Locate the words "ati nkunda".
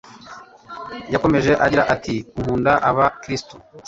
1.93-2.71